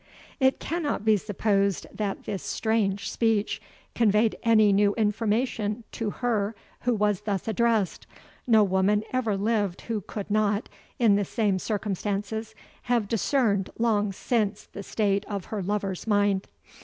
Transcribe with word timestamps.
It 0.39 0.59
cannot 0.59 1.05
be 1.05 1.15
supposed 1.15 1.85
that 1.93 2.23
this 2.23 2.41
strange 2.41 3.07
speech 3.11 3.61
conveyed 3.93 4.35
any 4.41 4.73
new 4.73 4.95
information 4.95 5.83
to 5.91 6.09
her 6.09 6.55
who 6.79 6.95
was 6.95 7.21
thus 7.21 7.47
addressed. 7.47 8.07
No 8.47 8.63
woman 8.63 9.03
ever 9.13 9.37
lived 9.37 9.81
who 9.81 10.01
could 10.01 10.31
not, 10.31 10.69
in 10.97 11.17
the 11.17 11.23
same 11.23 11.59
circumstances, 11.59 12.55
have 12.89 13.07
discerned 13.07 13.69
long 13.77 14.11
since 14.11 14.63
the 14.65 14.81
state 14.81 15.23
of 15.27 15.45
her 15.45 15.61
lover's 15.61 16.07
mind. 16.07 16.47